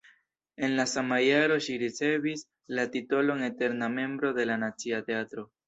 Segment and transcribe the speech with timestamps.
[0.67, 2.43] En la sama jaro ŝi ricevis
[2.79, 5.49] la titolon eterna membro de la Nacia Teatro.